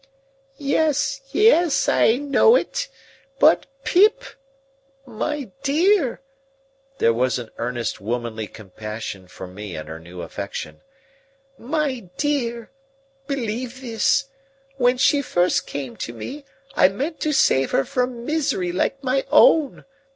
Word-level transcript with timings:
"Yes, 0.57 1.21
yes, 1.31 1.87
I 1.87 2.15
know 2.17 2.55
it. 2.55 2.87
But, 3.37 3.67
Pip—my 3.83 5.51
dear!" 5.61 6.21
There 6.97 7.13
was 7.13 7.37
an 7.37 7.51
earnest 7.59 8.01
womanly 8.01 8.47
compassion 8.47 9.27
for 9.27 9.45
me 9.45 9.75
in 9.75 9.85
her 9.85 9.99
new 9.99 10.23
affection. 10.23 10.81
"My 11.55 12.09
dear! 12.17 12.71
Believe 13.27 13.79
this: 13.81 14.25
when 14.77 14.97
she 14.97 15.21
first 15.21 15.67
came 15.67 15.95
to 15.97 16.13
me, 16.13 16.45
I 16.75 16.89
meant 16.89 17.19
to 17.19 17.31
save 17.31 17.69
her 17.69 17.85
from 17.85 18.25
misery 18.25 18.71
like 18.71 19.03
my 19.03 19.23
own. 19.29 19.85